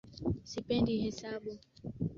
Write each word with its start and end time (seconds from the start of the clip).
Sipendi 0.51 1.01
hesabu 1.03 1.51